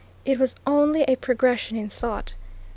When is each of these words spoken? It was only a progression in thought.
It 0.25 0.39
was 0.39 0.55
only 0.65 1.03
a 1.03 1.15
progression 1.15 1.77
in 1.77 1.87
thought. 1.87 2.33